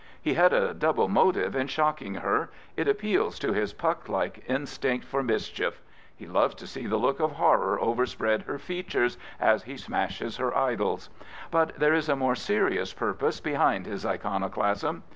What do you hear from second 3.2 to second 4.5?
to his Puck like